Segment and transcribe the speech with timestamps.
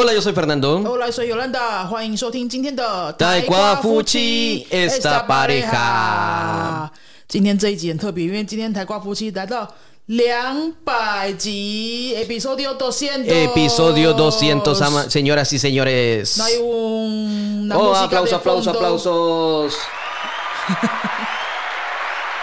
[0.00, 0.78] Hola, yo soy Fernando.
[0.84, 6.88] Hola, soy Yolanda，欢迎收听今天的台瓜夫妻 esta pareja
[7.28, 9.66] 今天这一集很特别，因为今天台瓜夫妻来到
[10.06, 13.26] 两百集，episodio doscientos。
[13.28, 16.36] Episodio 200, ama- señoras y señores.
[16.36, 18.78] No hay un- una Oh, música aplausos, de aplausos, fondo.
[18.78, 19.74] aplausos.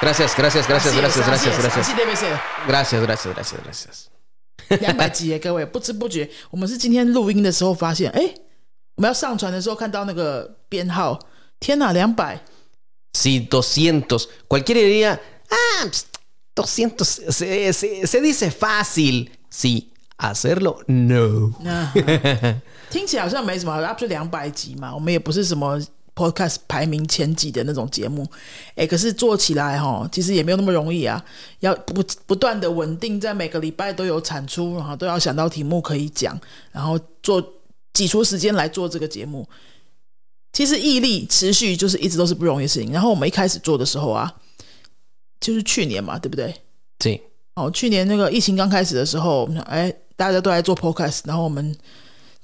[0.01, 1.87] Gracias, gracias, gracias, Así es, gracias, así gracias, es, gracias.
[1.87, 2.39] así debe ser。
[2.67, 4.09] Gracias, gracias, gracias, gracias.
[4.80, 8.34] 两百集耶，各位不知不觉，我们是今天录音的时候发现，哎，
[8.96, 11.18] 我们要上传的时候看到那个编号，
[11.60, 12.42] 天哪，两百
[13.14, 14.28] ！Sí, doscientos.
[14.48, 15.18] Cualquiera diría,
[15.48, 15.90] ah,
[16.54, 19.30] 200 se, se- se dice fácil.
[19.50, 21.52] Sí, hacerlo, no.
[21.62, 21.92] 那
[22.90, 24.94] 听起来好像没什么，啊，不就两百集嘛？
[24.94, 25.80] 我们也不是什么
[26.18, 28.26] podcast 排名前几的那种节目，
[28.74, 31.24] 哎，可是做起来哈，其实也没有那么容易啊，
[31.60, 36.38] 要不不断的稳定，在每个礼拜都有产出，然后都要想到题目可以讲，
[36.72, 37.40] 然后做
[37.94, 39.48] 挤出时间来做这个节目。
[40.52, 42.90] 其实毅力持续就是一直都是不容易的事情。
[42.90, 44.34] 然后我们一开始做的时候啊，
[45.40, 46.54] 就是去年嘛，对不对
[46.98, 47.20] ？Sí.
[47.54, 51.76] 哦，去年那个疫情刚开始的时候，我们想，哎，大家都来做 podcast，然后我们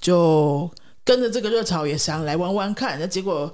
[0.00, 0.70] 就
[1.04, 2.98] 跟着这个热潮也想来玩玩看。
[3.00, 3.50] 那结果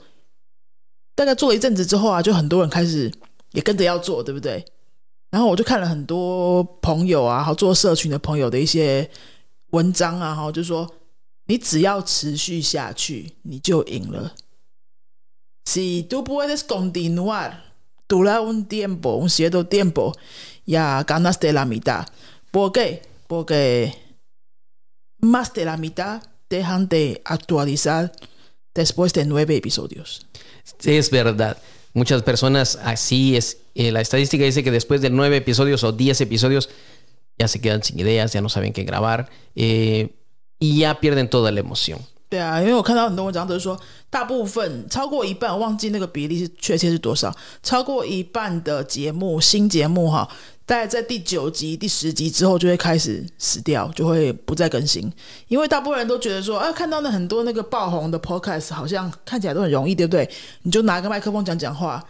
[1.20, 3.12] 大概做了一阵子之后啊，就很多人开始
[3.52, 4.64] 也跟着要做，对不对？
[5.30, 9.10] 然后我就看了很多朋友啊，好做社群的朋友的一些
[9.72, 10.90] 文章啊，哈，就说
[11.44, 14.32] 你只要持续下去，你就赢了。
[15.66, 17.52] Si tú puedes continuar
[18.08, 20.14] durante un tiempo, un cierto tiempo,
[20.64, 22.06] ya ganaste la mitad.
[22.50, 23.02] ¿Por qué?
[23.28, 23.92] Porque
[25.20, 28.10] más de la mitad dejan de actualizar
[28.74, 30.22] después de nueve episodios.
[30.79, 31.57] Sí, es verdad.
[31.93, 33.57] Muchas personas así es.
[33.75, 36.69] eh, la estadística dice que después de nueve episodios o diez episodios
[37.37, 40.15] ya se quedan sin ideas, ya no saben qué grabar eh,
[40.57, 41.99] y ya pierden toda la emoción.
[42.27, 43.79] 对啊，因为我看到很多文章都是说，
[44.09, 50.27] 大部分超过一半，我忘记那个比例是确切是多少，超过一半的节目新节目哈，
[50.70, 55.12] 大概在第九集、第十集之后就会开始死掉，就会不再更新，
[55.48, 60.30] 因为大部分人都觉得说，啊，看到那很多那个爆红的 podcast 好像看起来都很容易，对不对？
[60.62, 62.00] 你就拿个麦克风讲讲话，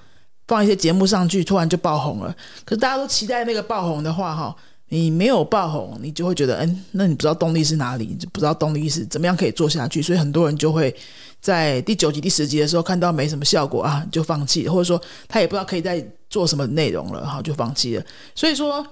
[0.46, 2.36] 放一些节目上去，突然就爆红了。
[2.66, 4.54] 可是大家都期待那个爆红的话，哈，
[4.90, 10.94] 你没有爆红，你就会觉得，嗯，那你不知道动力是哪里，你就不知道动力是怎么样可以做下去，所以很多人就会
[11.40, 18.04] 在第九集、第十集的时候看到没什么效果啊，就放弃了，或者说他也不知道可以再做什么内容了，哈，就放弃了。
[18.34, 18.86] 所以说。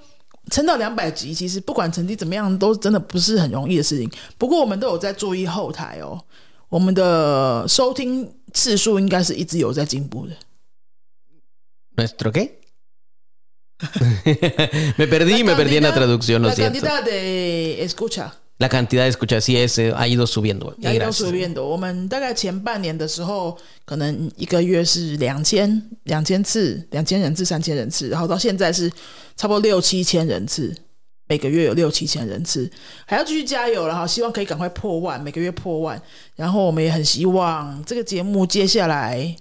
[0.50, 4.10] 撑到两百集，其实不管成绩怎么样，都真的不是很容易的事情。
[4.38, 6.18] 不过我们都有在注意后台哦，
[6.70, 10.32] 我们的收听次数应该是一直有在进步的。
[11.96, 12.52] ¿Nuestro qué?
[14.96, 19.08] me perdí, me perdí en la traducción, lo la cantidad de escucha La cantidad de
[19.08, 20.74] escuchas sí es, eh, ha ido subiendo.
[20.78, 21.12] y 要都 gracias.
[21.12, 21.64] 随便的。
[21.64, 28.90] 我们大概前半年的时候，可能一个月是两千两千次，两千人次、三千人次，然后到现在是
[29.36, 30.74] 差不多六七千人次，
[31.28, 32.68] 每个月有六七千人次，
[33.06, 34.04] 还要继续加油了哈！
[34.04, 36.02] 希望可以赶快破万，每个月破万。
[36.34, 39.36] 然后我们也很希望这个节目接下来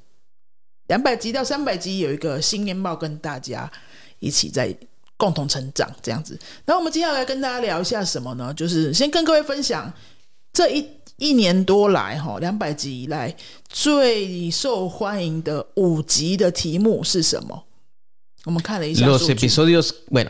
[0.90, 3.72] 两百集到三百集有一个新面貌，跟大家
[4.20, 4.78] 一起在
[5.18, 6.40] 共同成长这样子。
[6.64, 8.54] 然后我们接下来跟大家聊一下什么呢？
[8.54, 9.92] 就是先跟各位分享
[10.54, 10.86] 这一
[11.18, 13.36] 一年多来哈两百集以来
[13.68, 17.64] 最受欢迎的五集的题目是什么？
[18.46, 20.30] 我们看了一下 Los 数据 episodios, bueno,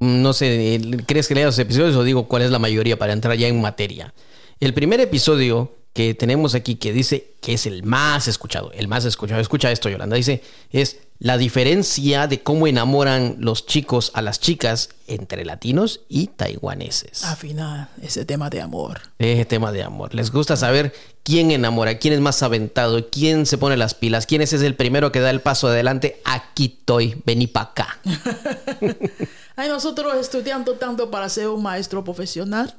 [0.00, 2.98] mm, no sé, eh, ¿crees que lea los episodios o digo cuál es la mayoría
[2.98, 4.12] para entrar ya en materia?
[4.60, 9.04] El primer episodio que tenemos aquí que dice que es el más escuchado, el más
[9.04, 14.38] escuchado, escucha esto Yolanda, dice, es la diferencia de cómo enamoran los chicos a las
[14.38, 17.24] chicas entre latinos y taiwaneses.
[17.24, 19.00] Al final, ese tema de amor.
[19.18, 20.14] Ese tema de amor.
[20.14, 20.94] Les gusta saber
[21.24, 25.10] quién enamora, quién es más aventado, quién se pone las pilas, quién es el primero
[25.10, 26.20] que da el paso adelante.
[26.24, 27.98] Aquí estoy, vení para acá.
[29.56, 32.76] Ay, nosotros estudiando tanto para ser un maestro profesional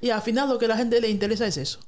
[0.00, 1.78] y al final lo que a la gente le interesa es eso.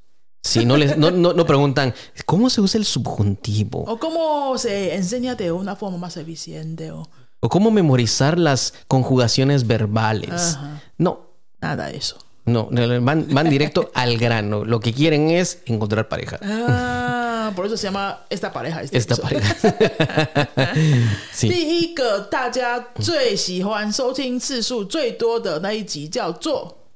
[0.44, 1.94] Si no, les, no, no, no preguntan,
[2.26, 3.84] ¿cómo se usa el subjuntivo?
[3.88, 7.10] O cómo se enseña de una forma más eficiente o
[7.42, 10.56] ¿O cómo memorizar las conjugaciones verbales?
[10.56, 10.82] Ajá.
[10.98, 11.30] No,
[11.62, 12.18] nada de eso.
[12.46, 12.68] no,
[13.02, 14.66] van, van directo al grano.
[14.66, 16.40] Lo que quieren es encontrar pareja.
[16.44, 18.82] Ah, por eso se llama esta pareja.
[18.82, 19.40] Este Esta episodio.
[19.40, 20.50] pareja.
[21.32, 21.48] sí.
[21.50, 26.90] 第一个大家最喜欢、收听次数最多的那一集叫做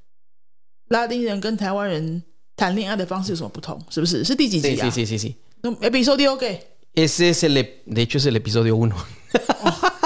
[0.89, 2.24] 拉丁人跟台湾人
[2.57, 3.80] 谈恋爱的方式有什么不同？
[3.89, 4.24] 是不是？
[4.24, 5.36] 是第几 Sí, 集啊 sí, sí, sí, sí.
[5.62, 6.60] No, episodio OK，
[6.95, 8.94] Ese es el, ep- de hecho es el episodio 1.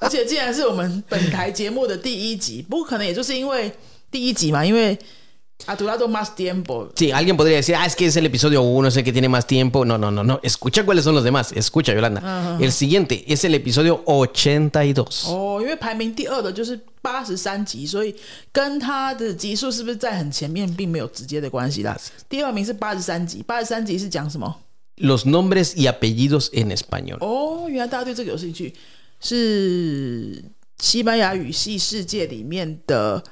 [0.00, 3.72] 而且竟然是我们本台节目的第一集，不过可能也就是因为
[4.10, 4.98] 第一集嘛，因为
[5.66, 6.88] A tu lado más tiempo.
[6.96, 9.28] Sí, alguien podría decir, ah, es que es el episodio 1, es el que tiene
[9.28, 9.84] más tiempo.
[9.84, 10.40] No, no, no, no.
[10.42, 11.52] Escucha cuáles son los demás.
[11.52, 12.58] Escucha, Yolanda.
[12.60, 15.26] El siguiente es el episodio 82.
[15.28, 16.76] 哦，因为排名第二的就是
[17.07, 18.13] 八十三集，所以
[18.51, 21.97] 跟他的集数是不是在很前面，并没有直接的关系啦。
[22.27, 24.53] 第二名是八十三集，八十三集是讲什么
[24.97, 27.19] ？Los nombres y apellidos en español.
[27.19, 28.73] 哦，原来大家对这个有兴趣，
[29.21, 30.43] 是
[30.79, 33.23] 西班牙语系世界里面的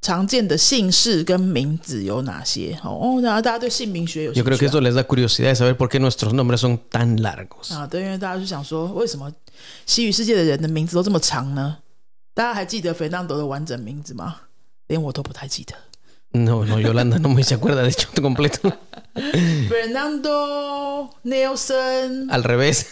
[0.00, 2.78] 常见的姓氏跟名字有哪些？
[2.82, 4.56] 哦，然后大家对姓名学有兴 Yo 趣、啊。
[4.56, 7.74] creo que esto les da curiosidad saber por qué nuestros nombres son tan largos.
[7.74, 9.30] 啊，对，因为大家就想说，为什么
[9.84, 11.76] 西语世界的人的名字都这么长呢？
[12.33, 14.41] 大家还记得费纳多的完整名字吗？
[14.87, 15.73] 连我都不太记得。
[16.31, 18.71] No, no, Yolanda no me se acuerda de hecho completo.
[19.69, 22.87] Fernando Nelson Al revés.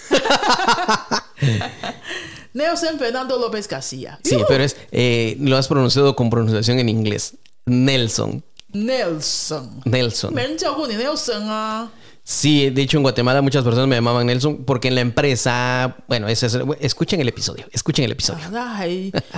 [2.53, 4.17] Nelson Fernando López García.
[4.23, 7.35] Sí, pero es eh, lo has pronunciado con pronunciación en inglés.
[7.65, 8.43] Nelson.
[8.69, 10.33] Nelson， Nelson.
[10.33, 11.91] 没人叫过你 Nelson 啊。
[12.27, 16.27] Sí, de hecho en Guatemala muchas personas me llamaban Nelson porque en la empresa, bueno,
[16.29, 18.45] ese es- escuchen el episodio, escuchen el episodio.
[18.45, 18.87] 啊，那还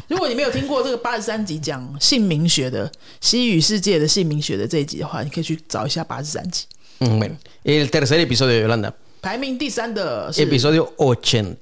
[0.07, 2.91] 如果你没有听过这个八十三集讲姓名学的
[3.21, 6.65] 西语世界的姓名学的这一集的话，你可以去找一下八十三集。
[6.99, 11.55] Mm, Bueno, el tercer episodio de Yolanda, 排名第三的是 episodio 80.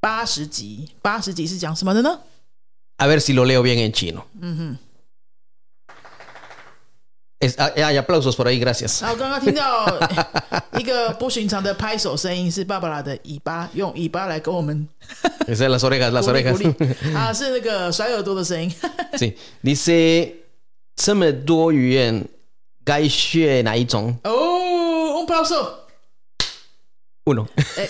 [0.00, 2.20] 八十集，八十集是讲什么的呢？
[2.96, 4.22] A ver si lo leo bien en chino.
[7.42, 9.00] Es- ah, hay aplausos por ahí, gracias.
[9.00, 9.86] 然后刚刚听到
[10.72, 14.88] 一个不寻常的拍手声音，是芭芭拉的尾巴用尾巴来跟我们
[15.46, 16.52] Esas las orejas, las 鼓励 orejas.
[16.52, 18.74] 鼓励啊，是那个甩耳朵的声音。
[19.12, 20.32] Sí, dice,
[20.96, 22.26] 这么多语言
[22.84, 24.18] 该学哪一种？
[24.24, 25.86] 哦，un aplauso。
[27.24, 27.46] Uno.
[27.76, 27.88] Eh.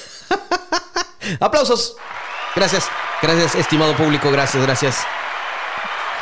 [1.40, 1.94] Aplausos.
[2.54, 2.84] Gracias.
[3.22, 4.30] Gracias, estimado público.
[4.30, 4.96] Gracias, gracias.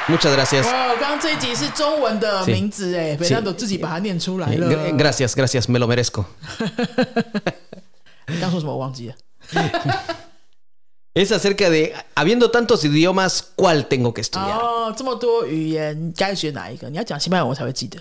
[0.08, 0.66] Muchas gracias.
[0.66, 4.68] 哇，刚刚这一集是中文的名字哎，费纳多自己把它念出来 Eh, 了。
[4.68, 5.70] gra- Gracias, gracias.
[5.70, 6.26] Me lo merezco.
[8.28, 8.72] 你刚说什么？
[8.72, 9.16] 我忘记了。
[11.14, 14.58] Es acerca de, habiendo tantos idiomas, ¿cuál tengo que estudiar?
[14.58, 16.90] 哦，这么多语言该学哪一个？
[16.90, 18.00] 你要讲西班牙文我才会记得。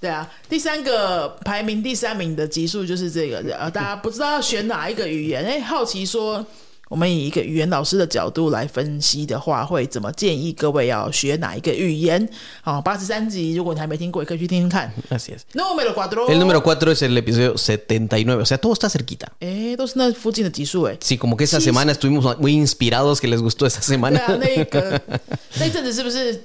[0.00, 6.44] 对啊，第三个排名第三名的集数就是这个，呃，大家不知道要选哪一个语言，哎，好奇说，
[6.89, 12.27] 我们以一个语言老师的角度来分析的话，会怎么建议各位要学哪一个语言？
[12.61, 14.91] 好，八十三集，如果你还没听过，也可以去听听看。
[15.09, 15.43] Así es.
[15.53, 19.27] Número cuatro， El número 4 es el episodio 79, o sea, todo está cerquita.
[19.39, 20.97] 哎，都是那附近的级数，哎。
[20.99, 24.19] Sí, como que esa Sí, semana estuvimos muy inspirados que les gustó esa 对 semana.
[24.19, 25.01] 啊，那个
[25.61, 26.43] 那阵子是不是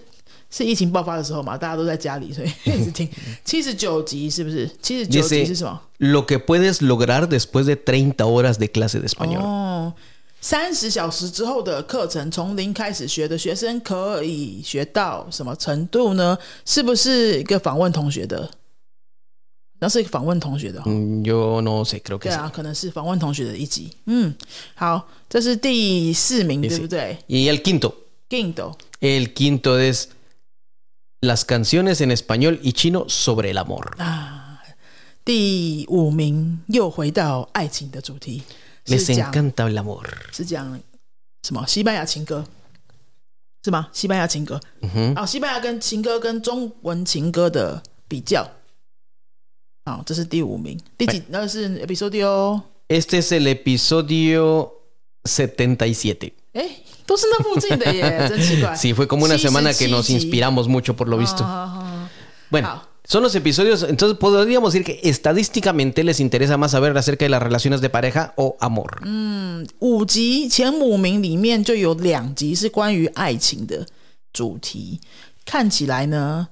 [0.49, 1.59] 是疫情爆发的时候嘛？
[1.59, 3.09] 大家都在家里，所以一直听
[3.45, 4.71] 七十九集，是不是？
[4.81, 5.81] 七十九集是什么？
[5.99, 9.41] Lo que puedes lograr después de 30 horas de clase de español.
[9.41, 9.93] 哦，
[10.42, 16.38] 三十小时之后的课程，从零开始学的学生可以学到什么程度呢？
[16.66, 18.50] 是不是一个访问同学的？
[19.80, 23.92] 那是访问同学的哦，Mm, Yo no sé, que 对啊，可能是访问同学的一集。
[24.06, 24.36] 嗯，
[24.76, 30.10] 好，这是第四名，对不对 Y el quinto.？Gindo，El quinto es
[31.22, 33.96] las canciones en español y chino sobre el amor。
[33.98, 34.60] 啊
[35.24, 38.42] 第五名又回到爱情的主题，
[38.87, 40.05] Les 是讲 encanta el amor.
[40.33, 40.81] 是讲
[41.43, 41.65] 什么？
[41.67, 42.45] 西班牙情歌
[43.65, 43.89] 是吗？
[43.93, 45.15] 西班牙情歌 Ujú.
[45.21, 48.49] 哦，西班牙跟情歌跟中文情歌的比较。
[49.85, 51.23] 好，这是第五名，第几？
[51.29, 54.71] 那是 episodio， Este es el episodio
[55.25, 56.33] 77.
[56.53, 56.69] 哎，
[57.07, 58.75] 都是那附近的耶，真奇怪。
[58.77, 61.45] Sí, fue como una semana que nos 77集 inspiramos mucho por lo visto.
[61.45, 62.09] 好好好
[62.51, 62.83] Bueno, Ah.
[63.11, 67.41] son los episodios, entonces podríamos decir que estadísticamente les interesa más saber acerca de las
[67.41, 69.01] relaciones de pareja o amor.
[69.79, 73.87] 五集前五名里面就有两集是关于爱情的
[74.33, 75.01] 主题。
[75.45, 76.49] 看起来呢，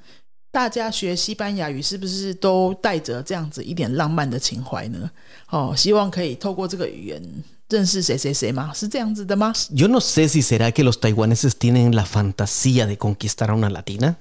[0.53, 5.11] 大家学西班牙语是不是都带着这样子一点浪漫的情怀呢？
[5.51, 7.21] 哦，希望可以透过这个语言
[7.69, 8.73] 认识谁谁谁吗？
[8.73, 9.53] 是这样子的吗？
[9.73, 13.69] Yo no sé si será que los taiwaneses tienen la fantasía de conquistar a una
[13.69, 14.19] latina.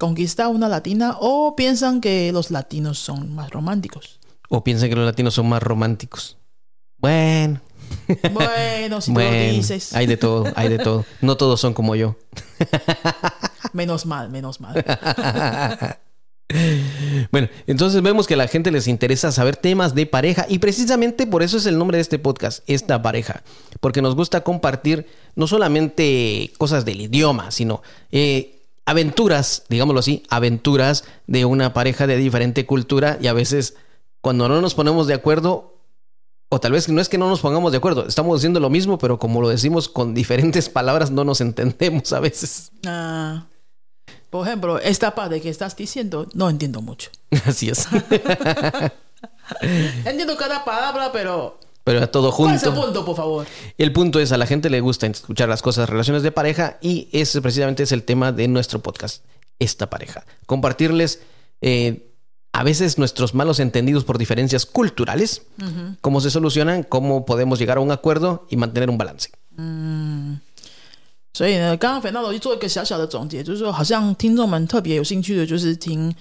[0.00, 4.18] Conquistar una latina o piensan que los latinos son más románticos.
[4.48, 6.38] O piensan que los latinos son más románticos.
[6.96, 7.60] Bueno,
[8.32, 11.04] Bueno, si tú lo bueno, dices, hay de todo, hay de todo.
[11.20, 12.16] No todos son como yo.
[13.74, 14.82] menos mal, menos mal.
[17.30, 21.24] Bueno, entonces vemos que a la gente les interesa saber temas de pareja y precisamente
[21.24, 23.44] por eso es el nombre de este podcast, esta pareja,
[23.78, 28.59] porque nos gusta compartir no solamente cosas del idioma, sino eh,
[28.90, 33.76] aventuras, digámoslo así, aventuras de una pareja de diferente cultura y a veces
[34.20, 35.76] cuando no nos ponemos de acuerdo,
[36.48, 38.98] o tal vez no es que no nos pongamos de acuerdo, estamos diciendo lo mismo,
[38.98, 42.72] pero como lo decimos con diferentes palabras no nos entendemos a veces.
[42.84, 43.46] Ah,
[44.28, 47.10] Por ejemplo, esta parte que estás diciendo no entiendo mucho.
[47.46, 47.86] Así es.
[50.04, 52.85] Entiendo cada palabra, pero Pero todo ¿cuál es el junto.
[52.85, 53.45] punto, por favor?
[53.77, 57.07] El punto es, a la gente le gusta escuchar las cosas, relaciones de pareja, y
[57.11, 59.23] ese precisamente es el tema de nuestro podcast,
[59.59, 60.25] esta pareja.
[60.47, 61.21] Compartirles
[61.61, 62.11] eh,
[62.53, 65.43] a veces nuestros malos entendidos por diferencias culturales,
[66.01, 69.29] cómo se solucionan, cómo podemos llegar a un acuerdo y mantener un balance.
[71.33, 76.15] 所以呢，刚刚 Fernando 就做一个小小的总结，就是说，好像听众们特别有兴趣的，就是听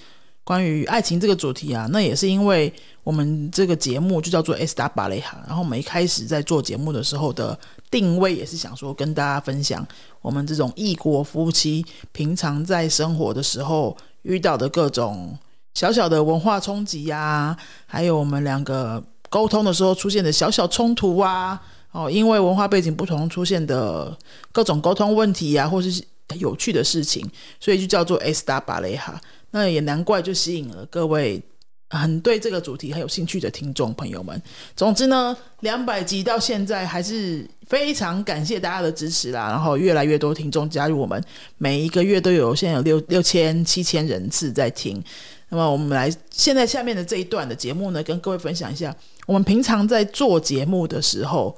[0.49, 1.87] 关于爱情这个主题啊。
[1.91, 7.55] 那也是因为我们这个节目就叫做 S 达巴雷哈，然后我们一开始在做节目的时候的
[7.91, 9.87] 定位也是想说跟大家分享
[10.23, 15.37] 我们这种异国夫妻平常在生活的时候遇到的各种
[15.75, 21.61] 小小的文化冲击呀，还有我们两个沟通的时候出现的小小冲突啊。
[21.91, 24.17] 哦，因为文化背景不同出现的
[24.51, 26.03] 各种沟通问题啊，或是
[26.39, 27.27] 有趣的事情，
[27.59, 29.19] 所以就叫做 S 达巴雷哈。
[29.51, 31.41] 那也难怪就吸引了各位
[31.89, 34.41] 很对这个主题很有兴趣的听众朋友们。
[34.75, 41.23] 总之呢，两百集到现在还是非常感谢大家的支持啦，然后越来越多听众加入我们，
[41.57, 45.03] 每一个月都有现在有六六千七千人次在听。
[45.49, 51.55] 那么我们来现在下面的这一段的节目呢，跟各位分享一下，我们平常在做节目的时候。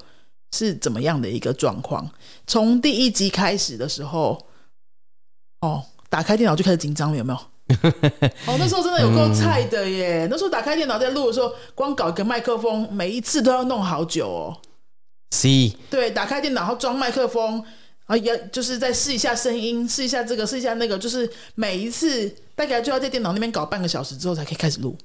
[0.53, 2.11] 是怎么样的一个状况？
[2.45, 4.47] 从第一集开始的时候，
[5.61, 7.39] 哦，打开电脑就开始紧张了，有没有？
[8.47, 10.27] 哦，那时候真的有够菜的耶！
[10.29, 14.57] 那时候打开电脑在录的时候，光搞一个麦克风，每一次都要弄好久哦。
[15.31, 17.63] Sí, 对，打开电脑，然后装麦克风，
[18.05, 24.97] 啊，也就是再试一下声音，试一下这个，试一下那个，就是每一次大概就要在电脑那边搞半个小时之后才可以开始录。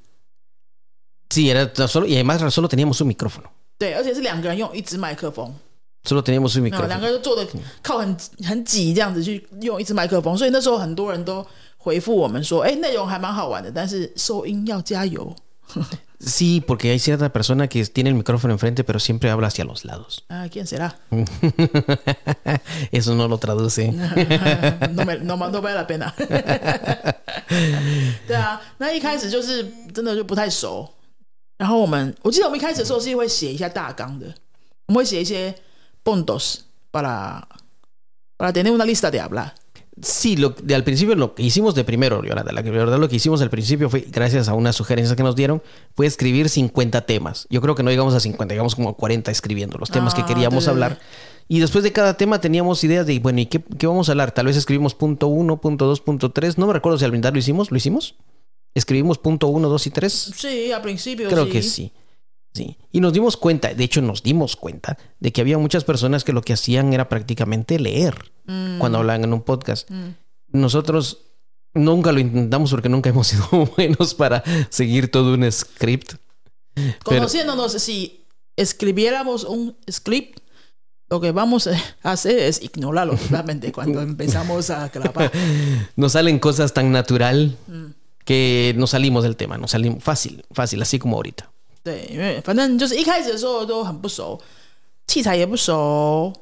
[1.31, 3.51] sí, era solo, y además solo teníamos un micrófono.
[3.79, 5.55] 对，而且是两个人用一支麦克风。
[6.05, 7.01] Solo teníamos un 啊，两 micrófono.
[7.01, 7.47] 个人就坐的
[7.83, 11.45] 靠很很挤这样子去用一支麦克风，所以那时候很多人都
[11.86, 15.36] 回复我们说，哎，内容还蛮好玩的，但是收音要加油
[16.20, 19.86] Sí, porque hay cierta persona que tiene el micrófono enfrente, pero siempre habla hacia los
[19.86, 20.20] lados.
[20.28, 20.94] 啊，quién será？
[22.92, 23.92] Eso no lo traduce.
[23.92, 26.14] no me no no vale la pena
[28.28, 30.88] 对啊，那一开始就是真的就不太熟。
[31.58, 34.28] 然后我们，我记得我们一开始的时候是会写一下大纲的，
[34.88, 35.56] 我们会写一些
[36.04, 36.58] puntos
[36.92, 37.42] para
[38.38, 39.54] para tener una lista de hablar。
[40.03, 43.17] Sí, lo, de, al principio lo que hicimos de primero, Yolanda, la verdad lo que
[43.17, 45.63] hicimos al principio fue, gracias a unas sugerencias que nos dieron,
[45.95, 47.47] fue escribir 50 temas.
[47.49, 50.21] Yo creo que no llegamos a 50, llegamos como a 40 escribiendo los temas que
[50.21, 50.99] Ah, queríamos hablar.
[51.49, 54.33] Y después de cada tema teníamos ideas de, bueno, ¿y qué, qué vamos a hablar?
[54.33, 56.59] Tal vez escribimos punto 1, punto 2, punto 3.
[56.59, 57.71] No me recuerdo si al brindar lo hicimos.
[57.71, 58.17] ¿Lo hicimos?
[58.75, 60.13] ¿Escribimos punto 1, 2 y 3?
[60.37, 61.51] Sí, al principio Creo sí.
[61.51, 61.93] que sí.
[62.57, 62.79] Sí.
[62.91, 66.33] Y nos dimos cuenta, de hecho nos dimos cuenta, de que había muchas personas que
[66.33, 68.33] lo que hacían era prácticamente leer
[68.79, 69.91] cuando hablaban en un podcast.
[70.49, 71.19] Nosotros
[71.75, 73.47] nunca lo intentamos porque nunca hemos sido
[73.77, 76.15] buenos para seguir todo un script.
[76.75, 78.25] Pero, Conociéndonos, si
[78.57, 80.41] escribiéramos un script,
[81.11, 85.31] lo que vamos a hacer es ignorarlo totalmente cuando empezamos a grabar.
[85.95, 87.57] nos salen cosas tan natural
[88.25, 91.51] que nos salimos del tema, nos salimos fácil, fácil, así como ahorita.
[91.87, 94.37] 对，因为反正就是一开始的时候都很不熟，
[95.07, 96.33] 器材也不熟，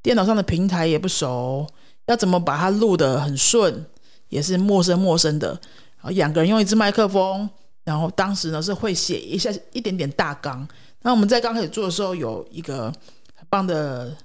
[0.00, 1.66] 电脑上的平台也不熟，
[2.06, 3.84] 要怎么把它录得很顺，
[4.28, 5.48] 也是陌生陌生的。
[5.96, 7.50] 然后两个人用一支麦克风，
[7.82, 10.64] 然后当时呢是会写一下一点点大纲。
[11.02, 12.92] 那我们在刚开始做的时候，有一个
[13.34, 14.16] 很棒的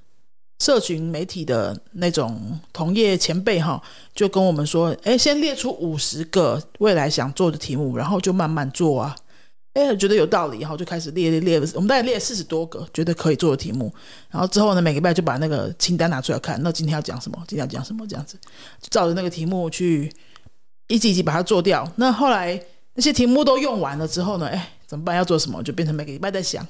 [0.59, 3.81] 社群媒体的那种同业前辈哈，
[4.13, 9.15] 就跟我们说，哎，先列出五十个未来想做的题目，然后就慢慢做啊。
[9.73, 13.93] 哎，觉得有道理，然后就开始列列列，我们大概列了四十多个觉得可以做的题目，
[14.29, 18.37] 然后之后呢，每个礼拜就把那个清单拿出来看，那今天要讲什么，今天要讲什么，这样子，
[18.81, 20.11] 就照着那个题目去
[20.87, 21.89] 一级一级把它做掉。
[21.97, 22.59] 那后来
[22.95, 25.15] 那些题目都用完了之后呢，哎，怎么办？
[25.15, 25.61] 要做什么？
[25.61, 26.65] 就变成每个礼拜在想。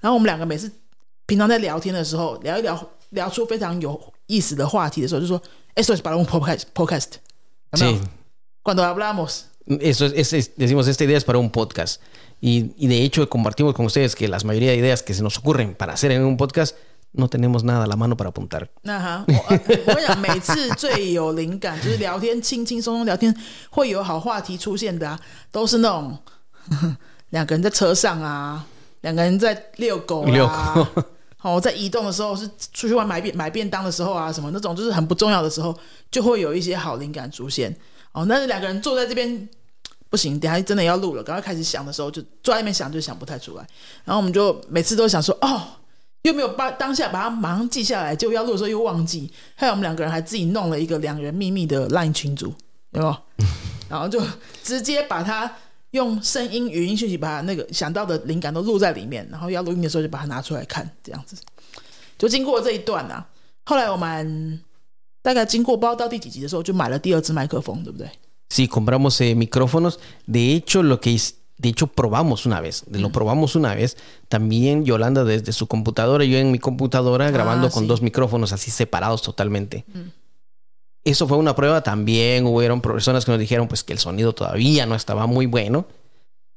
[0.00, 0.70] 然后我们两个每次
[1.26, 5.40] 平常在聊天的时候，聊一聊，聊出非常有意思的话题的时候，就说
[5.76, 7.12] ：“Esto es para un podcast podcast。”
[7.72, 8.00] 有没有 Sí.
[8.64, 11.96] Cuando hablamos Eso es, es- es- decimos, esta idea es para un podcast.
[12.44, 15.38] Y, y de hecho compartimos con ustedes que las mayoría de ideas que se nos
[15.38, 16.76] ocurren para hacer en un podcast,
[17.12, 18.68] no tenemos nada a la mano para apuntar.
[18.82, 23.32] 那哈，我呃我跟你讲，每次最有灵感就是聊天，轻轻松松聊天，
[23.70, 25.20] 会有好话题出现的啊，
[25.52, 26.18] 都是那种
[27.30, 28.66] 两个人在车上啊，
[29.02, 31.04] 两个人在遛狗遛啊，狗
[31.42, 35.72] 哦，在移动的时候是出去玩买便买便当的时候啊，什么那种就是很不重要的时候，
[36.10, 37.72] 就会有一些好灵感出现。
[38.10, 39.48] 哦，但是两个人坐在这边
[40.12, 43.66] 不行，等下真的要录了，赶快开始想的时候，就坐在那边想就想不太出来。
[44.04, 45.62] 然后我们就每次都想说，哦，
[46.20, 49.32] 又没有把当下把它马上记下来，结果要录的时候又忘记。
[49.54, 52.52] 还有我们两个人还自己弄了一个两人秘密的 LINE 群组，
[52.90, 53.16] 有没有？
[53.88, 54.22] 然后就
[54.62, 55.50] 直接把它
[55.92, 61.34] 用声音、语音讯息把它那个想到的灵感都录在里面，然后要录音的时候就把它拿出来看，这样子。
[62.18, 63.26] 就经过这一段啊，
[63.64, 64.60] 后来我们
[65.22, 68.10] 大概经过不知道到第几集的时候，就买了第二支麦克风，对不对？
[68.52, 69.98] Sí, compramos eh, micrófonos.
[70.26, 71.18] De hecho, lo que
[71.56, 73.96] de hecho probamos una vez, lo probamos una vez.
[74.28, 79.22] También Yolanda desde su computadora, yo en mi computadora grabando con dos micrófonos así separados
[79.22, 79.86] totalmente.
[81.02, 81.82] Eso fue una prueba.
[81.82, 85.86] También hubieron personas que nos dijeron pues que el sonido todavía no estaba muy bueno,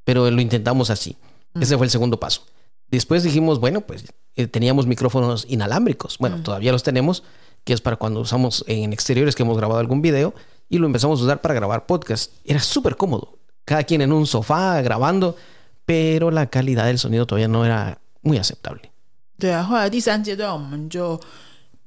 [0.03, 1.15] pero lo intentamos así.
[1.61, 2.41] Ese fue el segundo paso.
[2.89, 4.03] Después dijimos, bueno, pues
[4.35, 6.17] eh, teníamos micrófonos inalámbricos.
[6.17, 7.23] Bueno, todavía los tenemos,
[7.63, 10.33] que es para cuando usamos en exteriores que hemos grabado algún video
[10.68, 12.32] y lo empezamos a usar para grabar podcast.
[12.44, 13.38] Era súper cómodo.
[13.64, 15.36] Cada quien en un sofá grabando,
[15.84, 18.90] pero la calidad del sonido todavía no era muy aceptable.
[19.38, 21.18] 对啊，后来第三阶段我们就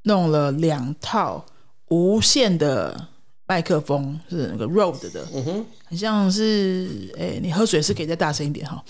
[0.03, 1.45] 弄了两套
[1.89, 3.07] 无线的
[3.45, 5.25] 麦克风，是那个 Rode 的，
[5.85, 8.83] 很像是，诶，你喝水是可以再大声一点哈，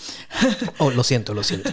[0.78, 1.70] Oh, lo siento, lo siento.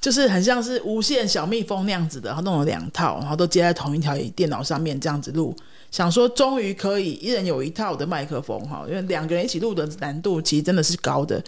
[0.00, 5.56] 就是很像是无线小蜜蜂那样子的，然后弄了两套，然后都接在同一条电脑上面这样子录。
[5.91, 11.43] 想说终于可以一人有一套的麦克风哈，因为两个人一起录的难度其实真的是高的。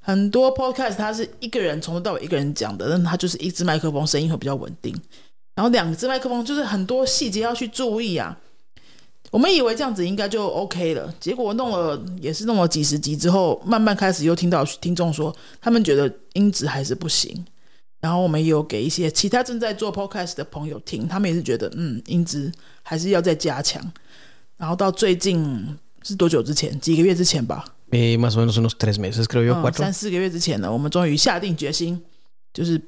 [0.00, 4.94] 很多 podcast 它是一个人从头到尾一个人讲的，但它就是一支麦克风，声音会比较稳定。
[5.54, 8.38] 然后两支麦克风就是很多细节要去注意啊。
[9.30, 17.44] 我们以为这样子应该就 OK 了，结果弄了也是弄了几十集之后，慢慢开始又听到听众说，他们觉得音质还是不行。
[18.00, 22.50] 然后我们也有给一些其他正在做 podcast 的朋友听，他们也是觉得嗯音质
[22.82, 23.80] 还是要再加强。
[24.56, 26.78] 然后到最近是多久之前？
[26.80, 29.78] 几个月之前吧，Eh, más o menos unos tres meses, creo yo, 嗯，cuatro.
[29.78, 32.00] 三四个月之前呢，我们终于下定决心，
[32.52, 32.80] 就是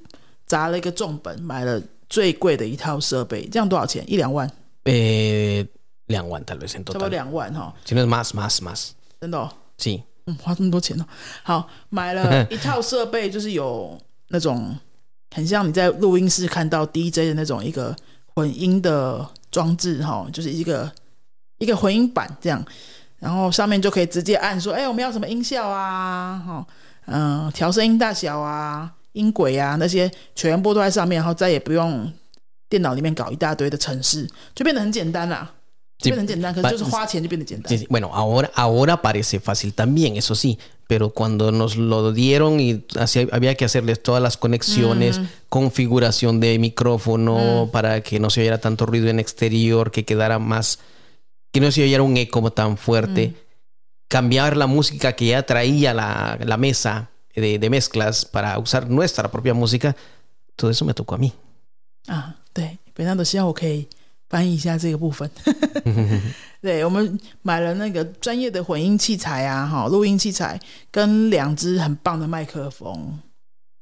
[0.46, 3.46] 砸了一个重本，买了最贵的一套设备。
[3.48, 4.04] 这样多少钱？
[4.10, 4.50] 一两万
[4.84, 5.66] ，Eh,
[6.08, 8.90] Liangwan, tal vez en 差不多.两万哈，Si no es más, más, más.
[9.20, 9.50] 真的、哦。
[9.78, 10.02] Sí.
[10.26, 11.06] 嗯，花这么多钱呢。
[11.42, 14.76] 好，买了 一套设备，就是有那种
[15.32, 17.94] 很像你在录音室看到 DJ 的那种一个
[18.34, 20.90] 混音的装置哈，就是一个
[21.58, 22.64] 一个混音板这样，
[23.18, 26.66] 然后上面就可以直接按说，哎，我们要什么音效啊，哈，
[27.06, 32.12] 嗯、调声音大小啊，音轨啊那些全部都在上面，然后再也不用
[32.68, 35.52] 电脑里面搞一大堆的程式，就变得很简单啦。
[37.88, 42.84] Bueno, ahora, ahora parece fácil también, eso sí, pero cuando nos lo dieron y
[43.30, 48.84] había que hacerles todas las conexiones, configuración de micrófono para que no se oyera tanto
[48.84, 50.80] ruido en exterior, que quedara más,
[51.50, 53.34] que no se oyera un eco tan fuerte,
[54.08, 59.30] cambiar la música que ya traía la, la mesa de, de, mezclas para usar nuestra
[59.30, 59.96] propia música,
[60.56, 61.32] todo eso me tocó a mí.
[62.08, 63.62] Ah, sí, pensando, sí, ok.
[64.32, 65.30] 翻译一下这个部分。
[66.62, 70.58] 对，我们买了那个专业的混音器材啊，哈，录音器材
[70.90, 73.18] 跟两只很棒的麦克风，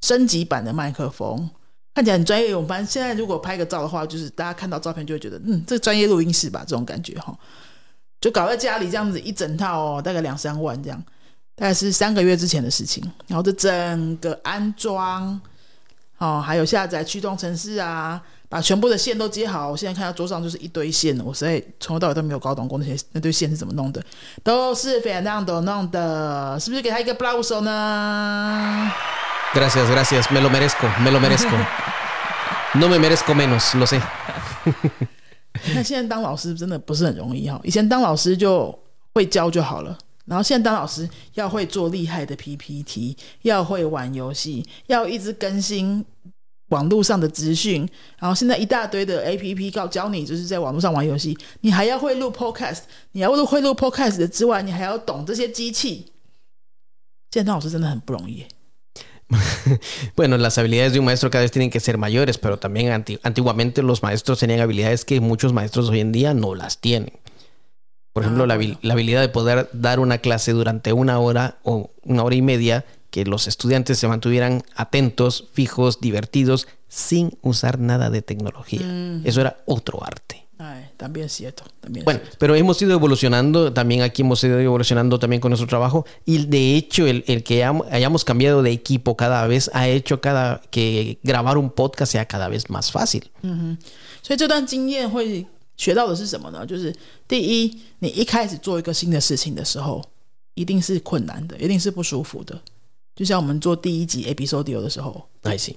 [0.00, 1.48] 升级版的麦克风，
[1.94, 2.52] 看起来很专业。
[2.52, 7.32] 我们反正现在如果拍个照的话，就是大家看到照片就会觉得，嗯，这专业录音室吧，这种感觉哈。
[8.20, 11.00] 就搞在家里这样子一整套哦，大概两三万这样，
[11.54, 13.08] 大概是三个月之前的事情。
[13.28, 15.40] 然后这整个安装，
[16.18, 19.70] 哦，还有下载驱动程式啊，把全部的线都接好。
[19.70, 24.04] 我现在看到桌上就是一堆线，我实在从头到尾都没有搞懂过那些那堆线是怎么弄的，
[24.42, 28.92] 都是 Fernando 弄的，是不是给他一个 aplauso 呢
[29.54, 31.56] ？Gracias, gracias, me lo merezco, me lo merezco.
[32.72, 34.00] No me merezco menos, lo sé.
[35.74, 38.78] 那现在当老师真的不是很容易哈，以前当老师就
[39.12, 39.98] 会教就好了。
[40.26, 46.04] 然后现在当老师要会做厉害的 PPT，要会玩游戏，要一直更新
[46.69, 47.87] 网络上的资讯。
[48.19, 56.11] 然后现在一大堆的 APP 告教你就是在网络上玩游戏，你还要会录 Podcast，你要会录 Podcast 的之外，你还要懂这些机器。
[57.31, 58.47] 现在当老师真的很不容易耶。
[60.15, 63.19] Bueno, las habilidades de un maestro cada vez tienen que ser mayores, pero también anti-
[63.23, 67.11] antiguamente los maestros tenían habilidades que muchos maestros hoy en día no las tienen.
[68.13, 71.57] Por ejemplo, Ah, la, habil- la habilidad de poder dar una clase durante una hora
[71.63, 77.79] o una hora y media, que los estudiantes se mantuvieran atentos, fijos, divertidos, sin usar
[77.79, 78.81] nada de tecnología.
[79.23, 80.43] Eso era otro arte.
[80.57, 82.37] 哎，también es cierto, también es Bueno, cierto.
[82.39, 86.77] pero hemos ido evolucionando, también aquí hemos ido evolucionando también con nuestro trabajo y de
[86.77, 91.19] hecho el, el que hayam- hayamos cambiado de equipo cada vez ha hecho cada que
[91.23, 93.23] grabar un podcast sea cada vez más fácil.
[94.23, 96.65] 所以这段经验会学到的是什么呢？
[96.65, 96.95] 就是
[97.27, 100.01] 第一，你一开始做一个新的事情的时候，
[100.53, 102.61] 一定是困难的，一定是不舒服的。
[103.14, 105.74] 就像我们做第一集 episode 的时候，Ay, sí.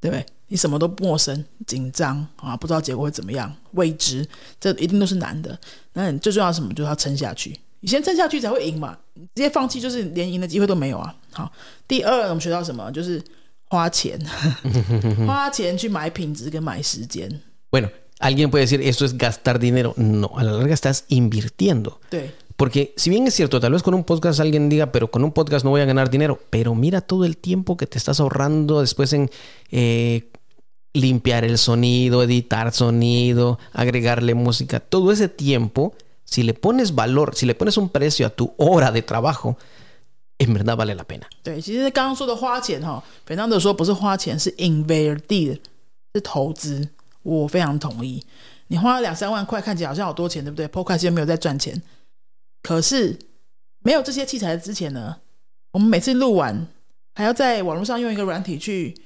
[0.00, 0.26] 对不对？
[0.48, 4.26] 你什么都陌生、紧张啊，不知道结果会怎么样，未知，
[4.60, 5.58] 这一定都是难的。
[5.92, 6.74] 那你最重要的什么？
[6.74, 7.58] 就是要撑下去。
[7.80, 11.14] 你先撑下去才会赢嘛，你直接放弃就是连赢的机会都没有啊。
[11.32, 11.50] 好，
[11.88, 12.90] 第二我们学到什么？
[12.92, 13.22] 就是
[13.64, 14.18] 花钱，
[15.26, 17.40] 花钱去买品质跟买时间。
[17.70, 17.88] Bueno,
[18.18, 19.94] alguien puede decir, esto es gastar dinero.
[19.96, 21.98] No, a la larga estás invirtiendo.
[22.10, 25.23] 对 Porque si bien es cierto, tal vez con un podcast alguien diga, pero con
[25.23, 28.19] un podcast no voy a ganar dinero, pero mira todo el tiempo que te estás
[28.19, 29.29] ahorrando después en
[29.69, 30.31] eh,
[30.93, 35.93] limpiar el sonido, editar sonido, agregarle música, todo ese tiempo,
[36.25, 39.57] si le pones valor, si le pones un precio a tu hora de trabajo,
[40.39, 41.27] en verdad vale la pena.
[41.43, 45.59] 对，其实刚刚说的花钱哈，斐当德说不是花钱，是 invested，
[46.13, 46.89] 是投资。
[47.23, 48.23] 我非常同意。
[48.67, 50.67] 你花了两三万块，看起来好像好多钱，对不对？
[50.67, 51.81] Podcast 又没有在赚钱，
[52.62, 53.18] 可是
[53.80, 55.16] 没有这些器材之前呢，
[55.72, 56.66] 我们每次录完
[57.14, 58.96] 还要在网络上用一个软体去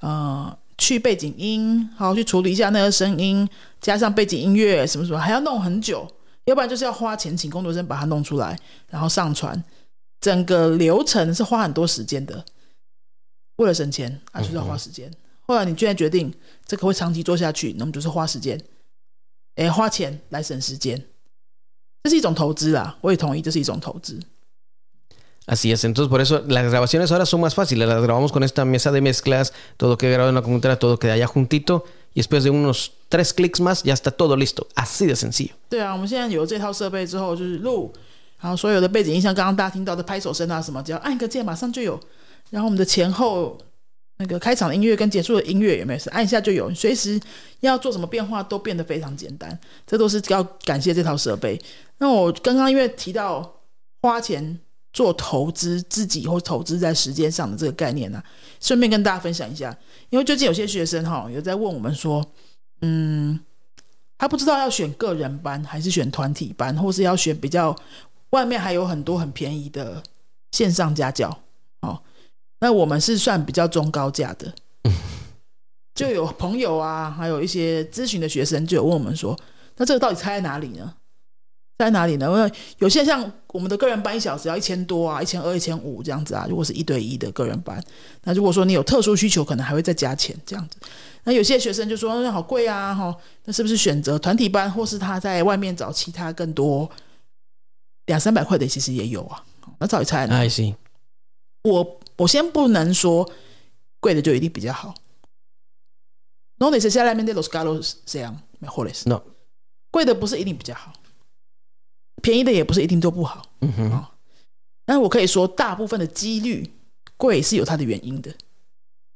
[0.00, 3.48] 呃去背景音，好去处理一下那个声音，
[3.80, 6.10] 加上背景音乐什么什么，还要弄很久，
[6.46, 9.62] 要不然就是要花钱请工作生把它弄出来，然后上传。
[10.20, 12.42] 整个流程是花很多时间的，
[13.56, 15.12] 为了省钱啊，就是要花时间。
[15.42, 16.32] 后来你居然决定
[16.64, 18.58] 这个会长期做下去，那么就是花时间，
[19.56, 21.04] 哎，花钱来省时间，
[22.04, 22.96] 这是一种投资啦。
[23.00, 24.20] 我也同意，这是一种投资。
[25.46, 28.90] Así es, entonces por eso las grabaciones ahora son más fáciles, las grabamos con esta mesa
[28.90, 32.50] de mezclas, todo que grabado en la computadora, todo queda allá juntito y después de
[32.50, 35.52] unos tres clics más ya está todo listo, así de sencillo.
[35.68, 37.92] 对啊，我们现在有这套设备之后，就是录，
[38.40, 42.00] 然后所有的背景音像刚刚大家听到的拍手声啊什么，只要按一个键马上就有。
[42.50, 43.58] 然后我们的前后
[44.16, 45.98] 那个开场的音乐跟结束的音乐有没有？
[45.98, 47.20] 是按一下就有，随时
[47.60, 49.58] 要做什么变化都变得非常简单。
[49.86, 51.60] 这都是要感谢这套设备。
[51.98, 53.60] 那我刚刚因为提到
[54.02, 54.60] 花钱
[54.92, 58.22] 做投资自己或投资在时间上的这个概念呢、
[58.60, 59.76] 顺便跟大家分享一下。
[60.10, 62.24] 因为最近有些学生哈有在问我们说，
[62.82, 63.40] 嗯，
[64.18, 67.74] 他不知道要选个人班还是选团体班，或是要选比较
[68.30, 70.02] 外面还有很多很便宜的
[70.52, 71.42] 线上家教
[71.80, 72.02] 哦。
[72.60, 74.54] 那我们是算比较中高价的，
[75.94, 79.38] 就有朋友啊，还有一些咨询的学生就有问我们说，
[79.76, 80.94] 那这个到底差在哪里呢？
[81.76, 82.26] 差在哪里呢？
[82.26, 86.46] 因为有些像我们的个人班一小时要一千多啊，一千二、一千五这样子啊。
[86.48, 87.82] 如果是一对一的个人班，
[88.22, 90.76] 那如果说你有特殊需求，可能还会再加钱这样子。
[91.24, 96.88] 那有些学生就说那好贵啊，哈，那是不是选择团体班，或是他在外面找其他更多
[98.06, 99.42] 两三百块的，其实也有啊。
[99.78, 100.74] 那到底差在哪里？Ay, sí.
[101.62, 103.28] 我我先不能说
[103.98, 104.94] 贵的就一定比较好。
[106.58, 109.08] No necesariamente los caros sean mejores。
[109.08, 109.22] No.
[109.90, 110.92] 贵的不是一定比较好，
[112.24, 113.42] 便宜的也不是一定都不好。
[113.60, 114.10] 嗯哼，哈
[114.86, 116.70] 但是我可以说，大部分的几率
[117.18, 118.32] 贵是有它的原因的。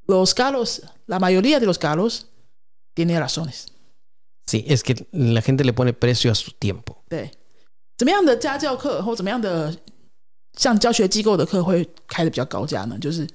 [0.07, 2.27] Los caros, la mayoría de los caros
[2.95, 3.67] tiene razones。
[4.47, 6.97] Sí, es que la gente le pone precio a su tiempo.
[7.09, 7.31] 对，
[7.97, 9.75] 怎么样的家教课或怎么样的
[10.59, 12.99] 像教学机构的课会开的比较高价呢？
[12.99, 13.27] 就是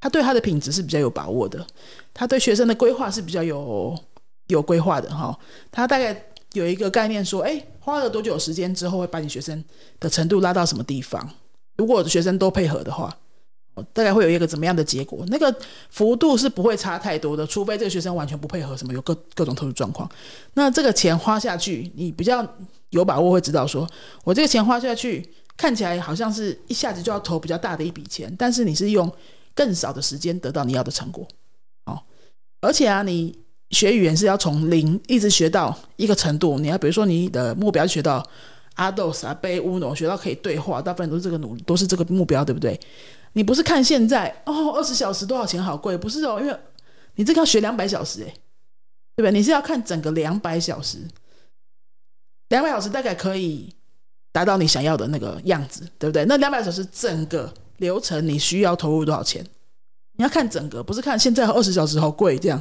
[0.00, 1.66] 他对他的品质是比较有把握的，
[2.14, 3.98] 他对学生的规划是比较有
[4.46, 5.36] 有规划的哈。
[5.72, 9.64] 他大概有一个概念说，哎，花了多久时间之后会把你学生
[9.98, 11.28] 的程度拉到什么地方？
[11.76, 13.16] 如果我的学生都配合的话。
[13.94, 15.24] 大概会有一个怎么样的结果？
[15.28, 15.54] 那个
[15.88, 20.06] 幅度是不会差太多的，除非这个学生完全不配合，什么有各各种特殊状况。
[20.52, 22.46] 那这个钱花下去，你比较
[22.90, 23.88] 有把握会知道说，
[24.22, 29.10] 我这个钱花下去，看起来好像是一下子就要投比较大的一笔钱，但是你是用
[29.54, 31.26] 更少的时间得到你要的成果。
[31.86, 32.02] 哦，
[32.60, 33.38] 而且啊，你
[33.70, 38.24] 学语言是要从零一直学到一个程度，你要比如说你的目标学到
[38.74, 42.78] 阿豆啊、贝乌诺，学到可以对话，大部分都是这个努力，都是这个目标，对不对？
[43.34, 45.96] 你不是看现在哦，二十小时多少钱好贵？
[45.96, 46.56] 不是哦，因为
[47.14, 48.34] 你这个要学两百小时，诶，
[49.14, 49.32] 对不对？
[49.32, 50.98] 你是要看整个两百小时，
[52.48, 53.72] 两百小时大概可以
[54.32, 56.24] 达到你想要的那个样子，对不对？
[56.24, 59.46] 那两百小时整个流程你需要投入多少钱？
[60.16, 62.60] 你要看整个，不是看现在二十小时好贵这样。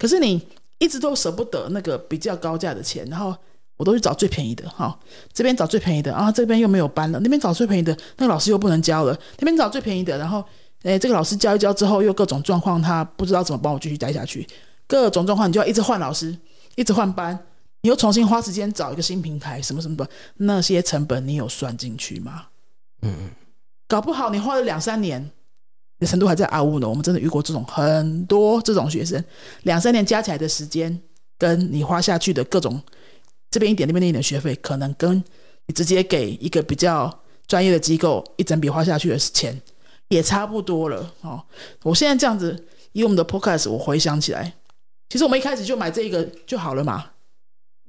[0.00, 0.40] 可是你
[0.78, 3.36] 一直都舍不得那个比较高价的钱，然后
[3.76, 4.98] 我都去找最便宜的哈，
[5.30, 10.42] 这边找最便宜的啊，这边又没有班了，那边找最便宜的，那个老师又不能教了，那边找最便宜的，然后
[10.82, 14.46] 哎，这个老师教一教之后又各种状况，他不知道怎么帮我继续带下去，
[14.86, 16.34] 各种状况你就要一直换老师，
[16.76, 17.38] 一直换班，
[17.82, 20.08] 你又重新花时间找一个新平台，什么什么的，
[20.38, 22.46] 那些成本你有算进去吗？
[23.02, 23.30] 嗯，
[23.86, 25.30] 搞不好你花了两三年，
[26.06, 26.88] 程度还在阿乌呢。
[26.88, 29.22] 我们真的遇过这种很多这种学生，
[29.62, 31.00] 两三年加起来的时间，
[31.38, 32.80] 跟你花下去的各种
[33.50, 35.22] 这边一点那边一点的学费，可能跟
[35.66, 39.60] 你直接给一个比较专业的机构一整笔花下去的钱
[40.08, 41.42] 也差不多了哦。
[41.82, 44.54] 我现在这样子以我们的 Podcast，我回想起来，
[45.08, 47.10] 其实我们一开始就买这个就好了嘛。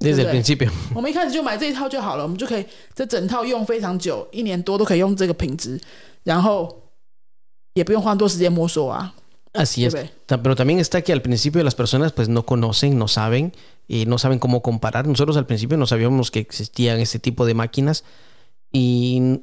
[0.00, 0.24] El Sí.
[0.24, 0.68] principio.
[0.96, 5.80] 我们一开始就买这一套就好了，我们就可以这整套用非常久，一年多都可以用这个品质，
[6.24, 6.81] 然后
[7.73, 9.13] 也不用花很多时间摸索啊，
[9.53, 9.91] Así 对 es.
[9.93, 10.09] 不对？
[10.25, 13.53] Ta- Pero también está que al principio las personas pues no conocen, no saben,
[13.87, 15.07] y no saben cómo comparar.
[15.07, 18.03] Nosotros al principio no sabíamos que existían ese tipo de máquinas
[18.71, 19.39] y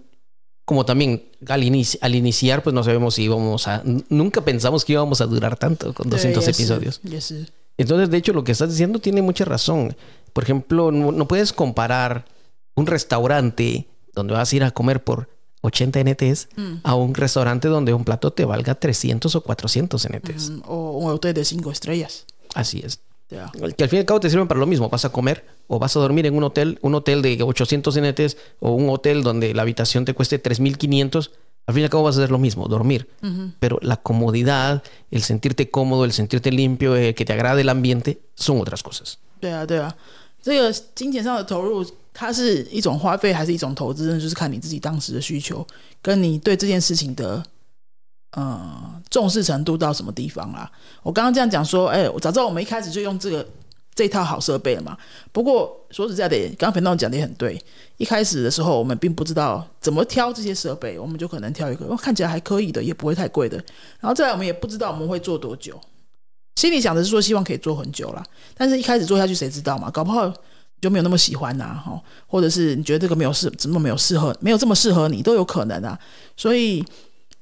[0.64, 3.82] como también al, inici- al iniciar pues no sabemos si íbamos a...
[3.84, 7.00] n- Nunca pensamos que íbamos a durar tanto con 200 对也是 episodios.
[7.04, 7.46] 也是，
[7.78, 9.96] Entonces de hecho lo que estás diciendo tiene mucha razón.
[10.32, 12.24] Por ejemplo, no, no puedes comparar
[12.76, 15.28] un restaurante donde vas a ir a comer por
[15.62, 16.48] 80 NTs
[16.82, 20.50] a un restaurante donde un plato te valga 300 o 400 NTs.
[20.50, 22.98] 嗯，我我对的 cinco estrellas， Así es.
[23.28, 24.90] 对啊， Que al fin y al cabo te sirven para lo mismo.
[24.90, 28.36] Vas a comer o vas a dormir en un hotel, un hotel de 800 NTs
[28.60, 31.30] o un hotel donde la habitación te cueste 3500.
[31.66, 33.08] Al fin y al cabo vas a hacer lo mismo, dormir.
[33.58, 38.20] Pero la comodidad, el sentirte cómodo, el sentirte limpio, eh, que te agrade el ambiente,
[38.34, 39.18] son otras cosas.
[39.40, 39.94] 对啊，对啊，
[40.42, 41.82] 这个金钱上的投入，
[42.13, 45.65] 它是一种花费还是一种投资，真的就是看你自己当时的需求，
[46.01, 47.43] 跟你对这件事情的
[48.31, 50.69] 呃重视程度到什么地方啦。
[51.03, 53.47] 我刚刚这样讲说，哎，我早知道我们一开始就用这个
[53.95, 54.97] 这套好设备了嘛。
[55.31, 57.61] 不过说实在的，刚刚频道讲的也很对，
[57.97, 63.57] 一开始的时候我们并不知道怎么挑这些设备，我们就可能挑一个看起来还可以的，也不会太贵的。
[63.99, 65.79] 然后再来，我们也不知道我们会做多久。
[66.55, 68.21] 心里想的是说，希望可以做很久啦，
[68.53, 69.89] 但是一开始做下去，谁知道嘛？
[69.89, 70.33] 搞不好
[70.81, 75.99] 就没有那么喜欢呐、哈，或者是你觉得这个没有适，怎么没有适合，没有这么适合你，都有可能啊。
[76.37, 76.83] 所以，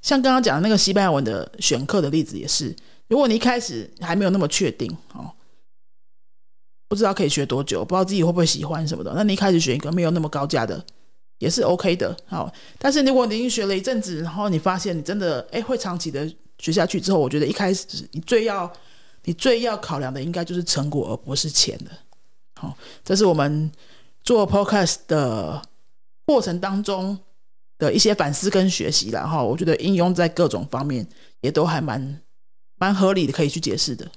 [0.01, 2.75] 像刚刚讲的那个西班牙文的选课的例子也是，
[3.07, 5.31] 如果你一开始还没有那么确定哦，
[6.87, 10.83] 不知道可以学多久，不知道自己会不会喜欢什么的，那你一开始选一个没有那么高价的，
[11.39, 12.15] 也是 OK 的。
[12.25, 16.27] 好，但是如果你已经学了一阵子，然后你发现你真的哎会长期的
[16.59, 18.71] 学下去之后，我觉得一开始你最要
[19.25, 21.91] 你最要考量的应该就是成果，而不是钱的。
[22.57, 23.71] 好，这是我们
[24.23, 25.61] 做 podcast 的
[26.25, 27.17] 过程当中
[27.77, 29.25] 的一些反思跟学习啦。
[29.25, 31.07] 哈，我觉得应用在各种方面
[31.41, 32.21] 也都还蛮
[32.77, 34.07] 蛮合理的，可以去解释的。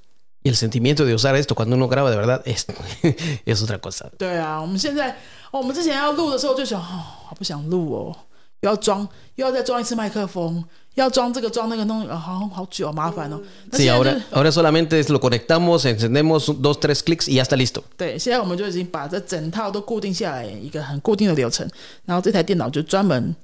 [0.43, 2.65] Y el sentimiento de usar esto cuando uno graba de verdad es,
[3.45, 4.11] es otra cosa.
[4.17, 5.11] 对啊，我们现在，
[5.51, 8.17] 哦，我们之前要录的时候就想，哦，好不想录哦，
[8.61, 10.63] 又要装，又要再装一次麦克风，
[10.95, 13.41] 要装这个装那个弄，啊好好久，好麻烦哦。
[13.71, 17.83] 那 Sí, 现在就 ahora, ahora solamente lo conectamos, encendemos dos, tres clics y ya está listo.
[17.97, 21.67] 对，现在我们就已经把这整套都固定下来，一个很固定的流程。
[22.05, 23.35] 然后这台电脑就专门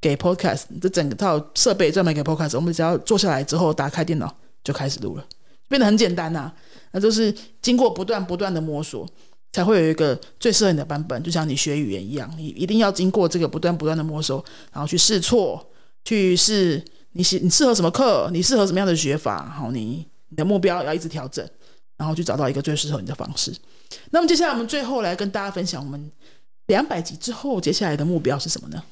[0.00, 2.56] 给 Podcast，这整个套设备专门给 Podcast。
[2.56, 5.24] 我们只要坐下来之后，打开电脑就开始录了，
[5.68, 6.54] 变得很简单呐、啊
[6.94, 9.08] 那就是经过不断不断的摸索，
[9.52, 11.22] 才会有一个最适合你的版本。
[11.22, 15.64] 就像你学语言一样，你一定要经过这个不断不断的摸索，然后去试错，
[16.04, 21.48] 去试你喜你适合什么课，你适合什么样的学法，好，你你的目标要一直调整。
[21.98, 23.54] 然后去找到一个最适合你的方式。
[24.10, 26.10] 那么接下来我们最后来跟大家分享，我们
[26.66, 28.82] 两百集之后接下来的目标是什么呢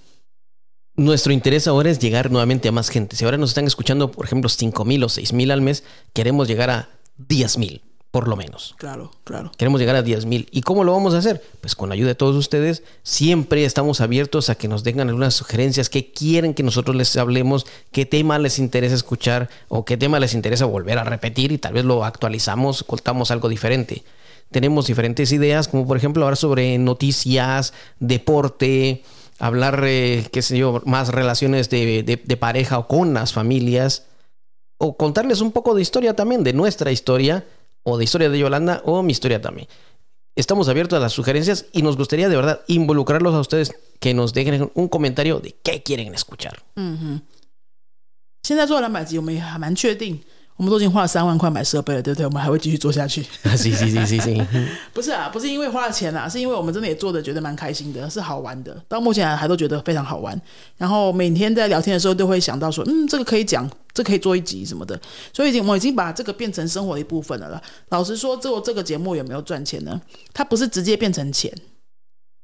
[0.94, 3.16] ？Nuestro interés ahora es llegar nuevamente a más gente.
[3.16, 5.83] Si ahora nos están escuchando, por ejemplo, 5.000 o 6.000 al mes,
[6.14, 8.75] queremos llegar a 10.000, por lo menos.
[8.77, 9.53] Claro, claro.
[9.57, 10.49] Queremos llegar a 10.000.
[10.51, 11.42] ¿Y cómo lo vamos a hacer?
[11.61, 15.35] Pues con la ayuda de todos ustedes, siempre estamos abiertos a que nos den algunas
[15.35, 20.18] sugerencias, qué quieren que nosotros les hablemos, qué tema les interesa escuchar o qué tema
[20.18, 24.03] les interesa volver a repetir y tal vez lo actualizamos, contamos algo diferente.
[24.51, 29.05] Tenemos diferentes ideas, como por ejemplo hablar sobre noticias, deporte,
[29.38, 34.07] hablar, eh, qué sé yo, más relaciones de, de- de pareja o con las familias,
[34.79, 37.44] o contarles un poco de historia también, de nuestra historia,
[37.84, 39.67] o de historia de Yolanda, o mi historia también.
[40.36, 44.34] Estamos abiertos a las sugerencias y nos gustaría de verdad involucrarlos a ustedes, que nos
[44.34, 46.62] dejen un comentario de qué quieren escuchar.
[48.43, 50.21] 现在做两百集，我们也还蛮确定，
[50.61, 52.27] 我们都已经花了三万块买设备了，对不对？
[52.27, 53.23] 我们还会继续做下去。
[53.44, 54.46] sí, sí, sí, sí, sí.
[54.92, 58.77] 不是啊，不是因为花了钱啦，是因为我们真的也做的觉得蛮开心的，是好玩的。
[58.87, 60.38] 到目前还都觉得非常好玩。
[60.77, 65.01] 然后每天在聊天的时候都会想到说，嗯，这个可以讲，这可以做一集什么的。
[65.33, 67.62] 所以已经我已经把这个变成生活的一部分了啦。
[67.88, 69.99] 老实说，做这个节目有没有赚钱呢？
[70.35, 71.51] 它不是直接变成钱，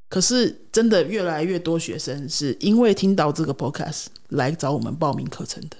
[0.09, 5.77] 可是真的越来越多学生是因为听到这个 podcast 来找我们报名课程的。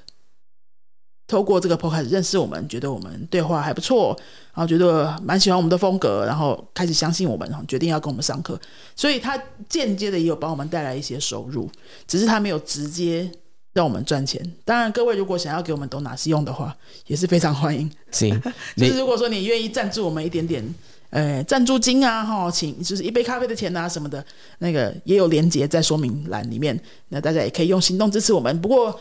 [1.28, 4.18] 透过这个 podcast 认识我们，觉得我们对话还不错，
[4.54, 8.58] 然后觉得蛮喜欢我们的风格，然后开始相信我们，然后决定要跟我们上课，
[8.96, 9.38] 所以他
[9.68, 11.70] 间接的也有帮我们带来一些收入，
[12.08, 13.30] 只是他没有直接
[13.74, 14.42] 让我们赚钱。
[14.64, 16.74] 当然，各位如果想要给我们 donate 用的话，
[17.08, 17.92] 也是非常欢迎。
[18.12, 18.32] Sí.
[18.78, 20.64] 就是如果说你愿意赞助我们一点点，
[21.10, 24.24] 呃，赞助金啊，哈，请就是一杯咖啡的钱啊什么的，
[24.60, 28.62] 那个也有连接在说明栏里面，那大家也可以用行动支持我们。
[28.62, 28.98] 不过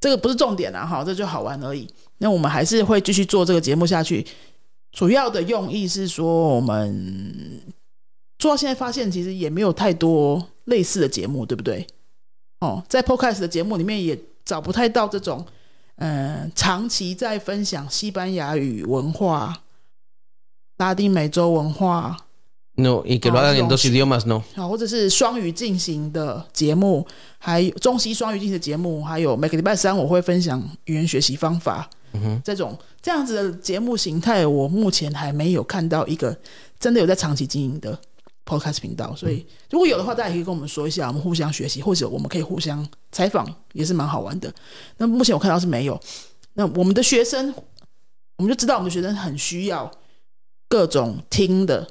[0.00, 1.88] 这个不是重点啊，哈，这就好玩而已。
[2.18, 4.26] 那我们还是会继续做这个节目下去，
[4.92, 7.62] 主要的用意是说，我们
[8.38, 11.86] 做到现在发现，其实也没有太多类似的节目，对不对？
[12.60, 15.46] 哦，在 Podcast 的节目里面也找不太到这种，
[15.96, 19.62] 嗯，长期在分享西班牙语文化、
[20.78, 22.27] 拉丁美洲文化。
[22.80, 24.40] No, y que lo hagan en dos idiomas, no.
[24.54, 27.04] 啊，或者是双语进行的节目，
[27.36, 31.90] 还有中西双语进行的节目，还有每个礼拜三我会分享语言学习方法。
[32.12, 36.38] 嗯哼，这种这样子的节目形态，我目前还没有看到一个
[36.78, 37.98] 真的有在长期经营的
[38.46, 39.12] podcast 频道。
[39.16, 44.54] 所以如果有的话，大家可以跟我们说一下，我们互相学习，或者我们可以互相采访，也是蛮好玩的。
[44.98, 46.00] 那目前我看到是没有。
[46.54, 47.52] 那我们的学生，
[48.36, 49.90] 我们就知道我们的学生很需要
[50.68, 51.88] 各种听的。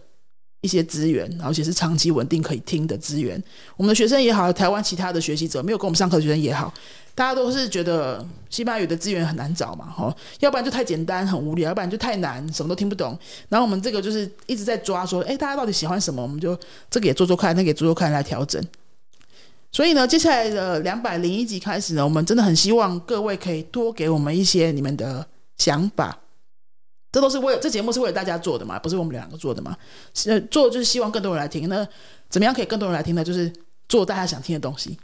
[0.68, 3.42] 一些资源，而且是长期稳定可以听的资源。
[3.78, 6.74] 我们的学生也好，台湾其他的学习者没有跟我们上课的学生也好，
[7.16, 13.18] 大家都是觉得西班牙语的资源很难找嘛，哈，要不然就太简单很无聊，要不然就太难，什么都听不懂。
[13.48, 16.22] 然后我们这个就是一直在抓，说，哎，大家到底喜欢什么？
[16.22, 16.60] 我们就
[16.92, 18.62] 这个也做做看，那个也做做看来调整。
[19.72, 25.26] 所以呢，接下来的两百零一集开始呢，我们真的很希望各位可以多给我们一些你们的
[25.58, 26.18] 想法。
[27.18, 29.76] 这都是为这节目是为了大家做的嘛，不是我们两个做的嘛？
[30.28, 31.68] 呃，做就是希望更多人来听。
[31.68, 31.84] 那
[32.30, 33.24] 怎么样可以更多人来听呢？
[33.24, 33.52] 就是
[33.90, 34.96] 做大家想听的东西。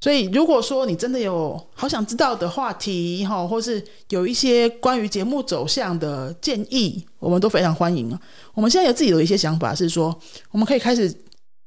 [0.00, 8.18] 所以，如果说你真的有好想知道的话题哈，或是有一些关于节目走向的建议，我们都非常欢迎。
[8.52, 11.14] 我们现在有自己的一些想法，是说我们可以开始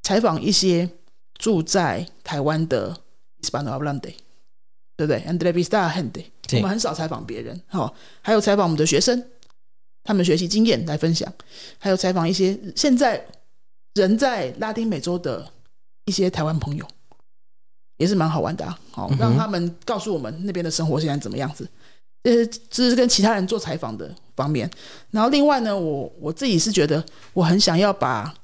[0.04, 0.90] 采访一些
[1.38, 2.94] 住在台湾的
[3.42, 4.16] Hispano Hablante。
[5.00, 6.26] 对不对？Andrevista gente，
[6.58, 9.24] 我们很少采访别人，好，还有采访我们的学生，
[10.04, 11.34] 他们学习经验来分享，
[11.78, 13.26] 还有采访一些现在
[13.94, 15.50] 人在拉丁美洲的
[16.04, 16.86] 一些台湾朋友，
[17.96, 18.78] 也是蛮好玩的啊。
[18.92, 21.66] 好，让他们告诉我们那边的生活现在怎么样子，
[22.24, 24.70] 呃，这是跟其他人做采访的方面。
[25.12, 28.36] 然后另外呢，我我自己是觉得我很想要把。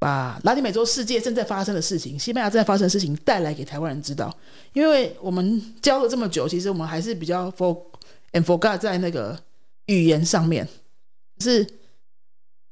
[0.00, 4.34] 把拉丁美洲世界正在发生的事情，西班牙正在发生的事情带来给台湾人知道，
[4.72, 7.78] 因为我们教了这么久，其实我们还是比较 for
[8.32, 9.38] and forgot 在那个
[9.86, 10.66] 语言上面，
[11.40, 11.66] 是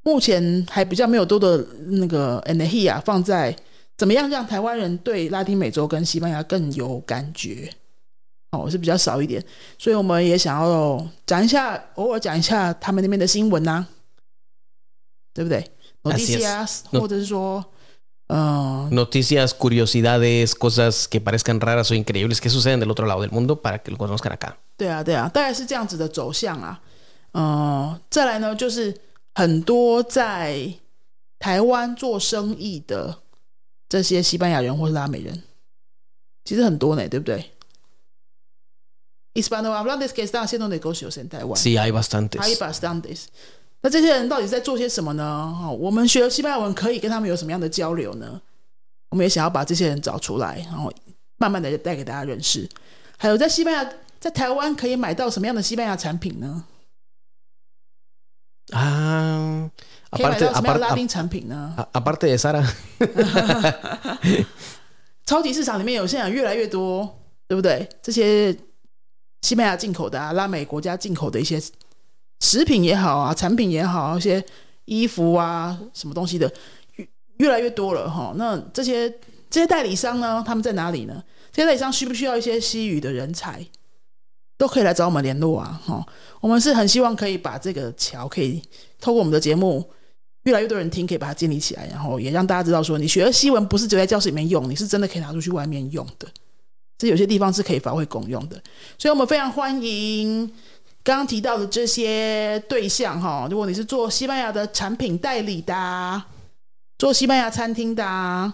[0.02, 3.54] 目前还比较没有多的那个 energy 放在
[3.98, 7.70] 怎么样让台湾人对拉丁美洲跟西班牙更有感觉，
[8.52, 9.44] 哦，是比较少一点，
[9.76, 13.86] 所以我们也想要讲一下，偶尔讲一下他们那边的新闻呐，
[15.34, 15.70] 对不对？
[16.07, 16.83] ？noticias,
[18.89, 23.61] noticias, curiosidades, cosas que parezcan raras o increíbles que suceden del otro lado del mundo
[23.61, 24.57] para que lo conozcan acá.
[24.77, 26.81] 对啊，对啊，大概是这样子的走向啊。
[27.33, 28.95] 嗯，再来呢，就是
[29.35, 30.73] 很多在
[31.39, 33.19] 台湾做生意的
[33.89, 35.43] 这些西班牙人或是拉美人，
[36.45, 37.51] 其实很多呢，对不对？
[39.35, 41.57] Hispanohablantes que están haciendo negocios en Taiwán.
[41.57, 42.39] Sí, hay bastantes.
[42.39, 43.29] Hay bastantes.
[43.80, 45.56] 那这些人到底在做些什么呢？
[45.56, 48.40] 哈，我们学西班牙文可以跟他们有什么样的交流呢？
[49.10, 50.92] 我们也想要把这些人找出来，然后
[51.36, 52.68] 慢慢的带给大家认识。
[53.16, 53.88] 还有在西班牙，
[54.18, 56.64] 在台湾可以买到什么样的西班牙产品呢？
[58.72, 59.70] 啊，
[60.10, 62.68] 可以买到什么拉丁产品呢？Aparte de Sara，
[65.24, 67.88] 超级市场里面有现在越来越多，对不对？
[68.02, 68.54] 这些
[69.42, 71.62] 西班牙进口的啊，拉美国家进口的一些。
[72.40, 74.42] 食品也好啊，产品也好，一些
[74.84, 76.50] 衣服啊，什么东西的
[76.96, 78.32] 越越来越多了哈。
[78.36, 79.10] 那这些
[79.50, 81.22] 这些代理商呢，他们在哪里呢？
[81.50, 83.66] 这些代理商需不需要一些西语的人才，
[84.56, 85.80] 都可以来找我们联络啊。
[85.84, 86.06] 哈，
[86.40, 88.62] 我们是很希望可以把这个桥可以
[89.00, 89.84] 透过我们的节目，
[90.44, 96.28] 越来越多人听，可以把它建立起来，然后也让大家知道说，你学的西文不是只在教室里面用，你是真的可以拿出去外面用的。
[96.98, 98.60] 这有些地方是可以发挥功用的，
[98.98, 100.52] 所以我们非常欢迎。
[101.04, 106.22] 刚刚提到的这些对象哈，如果你是做西班牙的产品代理的，
[106.98, 108.52] 做西班牙餐厅的，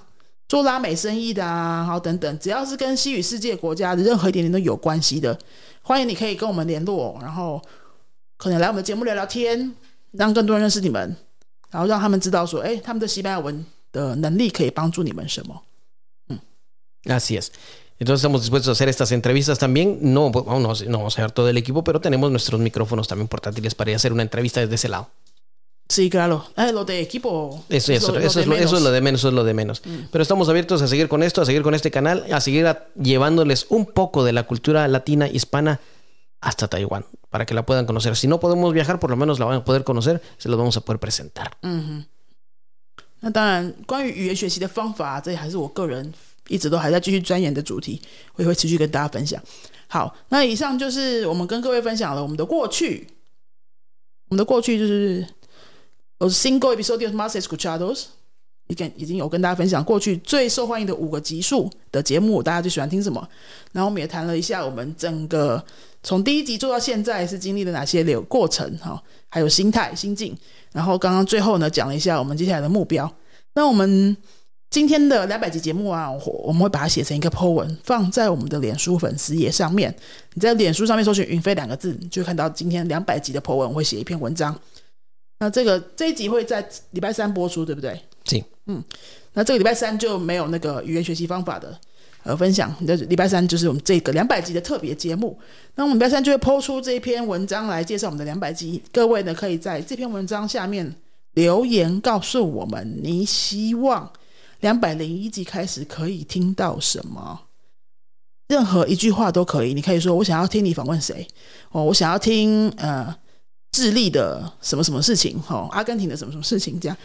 [0.48, 5.36] 做拉美生意的啊，好等等，只要是跟西语世界国家的任何一点点都有关系的，
[5.82, 7.60] 欢迎你可以跟我们联络，然后
[8.36, 9.74] 可能来我们节目聊聊天，
[10.12, 11.16] 让更多人认识你们，
[11.70, 15.62] 然后让他们知道说，哎，他们的西班牙文的能力可以帮助你们什么？
[16.28, 16.38] 嗯
[17.04, 17.48] ，Así es。
[17.99, 19.99] Entonces estamos dispuestos a hacer estas entrevistas también.
[20.01, 23.27] No, pues, no, no vamos a ver todo el equipo, pero tenemos nuestros micrófonos también
[23.27, 25.09] portátiles para ir a hacer una entrevista desde ese lado.
[25.89, 26.45] Sí, claro.
[26.55, 27.65] Eh, lo de equipo.
[27.67, 29.53] Eso, es, lo, eso, es lo, eso, es lo, de menos, eso es lo de
[29.53, 29.81] menos.
[29.83, 30.09] Mm.
[30.11, 33.65] Pero estamos abiertos a seguir con esto, a seguir con este canal, a seguir llevándoles
[33.69, 35.79] un poco de la cultura latina hispana
[36.41, 38.15] hasta Taiwán, para que la puedan conocer.
[38.15, 40.77] Si no podemos viajar, por lo menos la van a poder conocer, se los vamos
[40.77, 41.57] a poder presentar.
[41.63, 42.05] 嗯哼，
[43.21, 46.13] 那当然，关于语言学习的方法，这还是我个人
[46.48, 48.00] 一直都还在继续钻研的主题，
[48.34, 49.42] 我也会持续跟大家分享。
[49.86, 53.06] 好，那以上就是我们跟各位分享了我们的过去，
[54.28, 55.26] 我们的过去就是
[56.20, 58.04] 有 single episode of Masters Escuchados，
[58.68, 63.28] 已经已经有跟大家分享过去最受欢迎的五个集数的节目，大家最喜欢听什么？
[63.72, 65.64] 然后我们也谈了一下我们整个
[66.02, 70.36] 从第一集做到现在是经历了哪些流过程哈，还有心态心境。
[70.72, 73.08] 然后刚刚最后呢讲了一下我们接下来的目标。
[73.54, 74.16] 那我们
[74.74, 79.94] 今天的两百集节目啊，我我们会把它写成一个 po 文，放在我们的脸书粉丝页上面。
[80.32, 84.52] 你在脸书上面搜寻“云飞”两个字，就会看到今天两百集的 po 文，我会写一篇文章。
[85.38, 87.96] 那这个这一集会在礼拜三播出，对不对？
[88.24, 88.82] 行，嗯。
[89.34, 91.78] 那这个礼拜三就没有那个语言学习方法的
[92.24, 95.38] 呃分享，那礼拜三就是我们这个两百集的特别节目。
[95.76, 98.82] 那我们礼拜三就会抛出这一篇文章来介绍我们的两百集。
[98.90, 100.96] 各位呢，可以在这篇文章下面
[101.34, 104.10] 留言告诉我们，你希望。
[104.64, 107.42] 两百零一集开始可以听到什么？
[108.48, 109.74] 任何一句话都可以。
[109.74, 111.28] 你可以说：“我想要听你访问谁？”
[111.70, 113.14] 哦，我想要听呃
[113.72, 115.38] 智利的什么什么事情？
[115.42, 116.80] 哈，阿根廷的什么什么事情？
[116.80, 116.96] 这样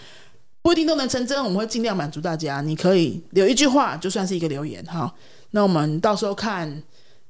[0.62, 2.62] 不一定都能成真，我们会尽量满足大家。
[2.62, 5.14] 你可以留一句话，就算是一个留言哈。
[5.52, 6.82] 那我们到时候看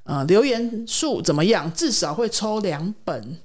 [0.04, 3.36] 呃留言数怎么样，至少会抽两本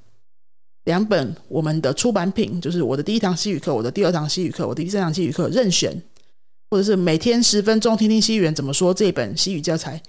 [0.84, 6.02] 两本我们的出版品，就是我的第一堂西语课，我的第二堂西语课，我的第三堂西语课任选。
[6.74, 10.02] 或者是每天十分钟听听西语怎么说这本西语教材，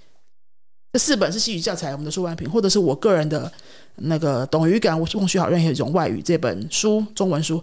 [0.92, 3.52] 这四本是西语教材，我们的出版品，或者是我个人的
[3.98, 7.62] 那个懂语感，我共学好任何一种外语这本书，中文书，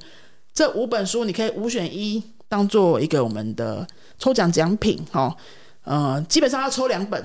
[0.53, 3.85] 这五本书你可以五选一当做一个我们的
[4.17, 5.35] 抽奖奖品，哦，
[5.83, 7.21] 呃，基本上要抽两本，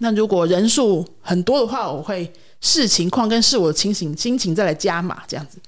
[0.00, 5.58] 那如果人数很多的话，我会视情况跟视我的情形心情再来加码，这样子。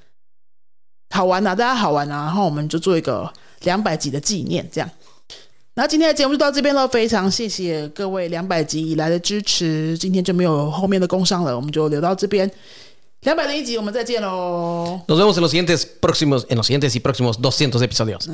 [1.15, 4.91] 好玩啊，大家好玩啊，然后我们就做一个两百集的纪念，这样。
[5.76, 9.96] 那今天的节目就到这边了，非常谢谢各位两百集以来的支持。
[9.98, 12.50] 今天就没有后面的工商了，我们就留到这边。
[13.22, 15.02] 两百零一集，我们再见喽。
[15.08, 18.28] Nos vemos en los siguientes próximos, en los siguientes y próximos 200 episodios.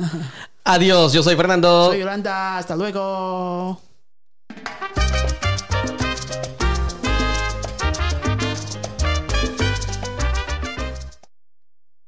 [0.64, 1.90] Adiós, yo soy Fernando.
[1.90, 2.58] Soy Yolanda.
[2.58, 3.78] Hasta luego.